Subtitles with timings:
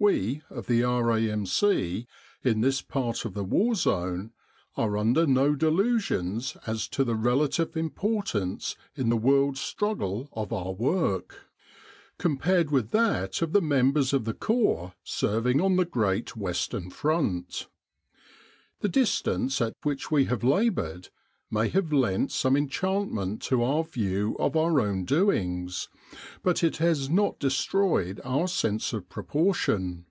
[0.00, 2.06] We of the R.A.M.C.,
[2.44, 4.30] in this part of the war zone,
[4.76, 10.52] are under no delusions as to the relative impor tance in the world struggle of
[10.52, 11.46] our work,
[12.16, 17.66] compared with that of the members of the Corps serving on the great Western Front.
[18.82, 21.08] The distance at which we have laboured
[21.50, 25.88] may have lent some enchantment to our view of our own doings;
[26.42, 30.04] but it has not destroyed our sense of proportion.